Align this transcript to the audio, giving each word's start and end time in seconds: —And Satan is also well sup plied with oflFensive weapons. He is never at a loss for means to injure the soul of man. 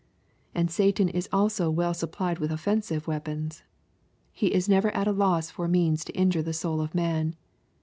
—And 0.55 0.71
Satan 0.71 1.09
is 1.09 1.29
also 1.31 1.69
well 1.69 1.93
sup 1.93 2.11
plied 2.13 2.39
with 2.39 2.49
oflFensive 2.49 3.05
weapons. 3.05 3.61
He 4.33 4.47
is 4.47 4.67
never 4.67 4.89
at 4.95 5.07
a 5.07 5.11
loss 5.11 5.51
for 5.51 5.67
means 5.67 6.03
to 6.05 6.13
injure 6.17 6.41
the 6.41 6.53
soul 6.53 6.81
of 6.81 6.95
man. 6.95 7.35